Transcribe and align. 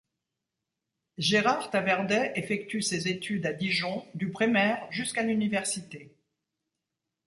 Gérard 1.19 1.69
Taverdet 1.69 2.31
effectue 2.35 2.81
ses 2.81 3.07
études 3.07 3.45
à 3.45 3.53
Dijon 3.53 4.03
du 4.15 4.31
primaire 4.31 4.83
jusqu’à 4.91 5.21
l’université. 5.21 6.11